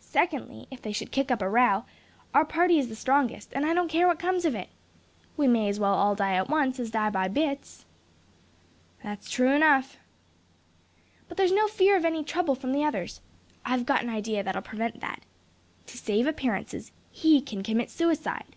Secondly; 0.00 0.66
if 0.70 0.80
they 0.80 0.92
should 0.92 1.12
kick 1.12 1.30
up 1.30 1.42
a 1.42 1.48
row, 1.50 1.84
our 2.32 2.46
party 2.46 2.78
is 2.78 2.88
the 2.88 2.96
strongest; 2.96 3.52
and 3.52 3.66
I 3.66 3.74
don't 3.74 3.90
care 3.90 4.06
what 4.08 4.18
comes 4.18 4.46
of 4.46 4.54
it. 4.54 4.70
We 5.36 5.46
may 5.46 5.68
as 5.68 5.78
well 5.78 5.92
all 5.92 6.14
die 6.14 6.36
at 6.36 6.48
once, 6.48 6.80
as 6.80 6.90
die 6.90 7.10
by 7.10 7.28
bits." 7.28 7.84
"That's 9.02 9.30
true 9.30 9.52
enough." 9.52 9.98
"But 11.28 11.36
there's 11.36 11.52
no 11.52 11.68
fear 11.68 11.98
of 11.98 12.06
any 12.06 12.24
trouble 12.24 12.54
from 12.54 12.72
the 12.72 12.82
others. 12.84 13.20
I've 13.62 13.84
got 13.84 14.02
an 14.02 14.08
idea 14.08 14.42
that'll 14.42 14.62
prevent 14.62 15.00
that. 15.02 15.24
To 15.88 15.98
save 15.98 16.26
appearances, 16.26 16.90
he 17.10 17.42
can 17.42 17.62
commit 17.62 17.90
suicide." 17.90 18.56